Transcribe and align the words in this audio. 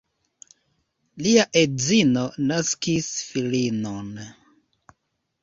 Lia 1.25 1.45
edzino 1.61 2.23
naskis 2.47 3.11
filinon. 3.27 4.11